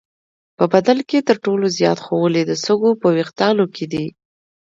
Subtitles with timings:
[0.57, 4.05] په بدن کې تر ټولو زیات خونې د سږو په وېښتانو کې دي.